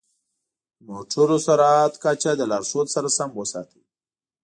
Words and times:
د 0.83 0.83
موټرو 0.87 1.25
د 1.39 1.43
سرعت 1.45 1.93
کچه 2.03 2.31
د 2.37 2.41
لارښود 2.51 2.87
سره 2.95 3.07
سم 3.17 3.29
وساتئ. 3.39 3.81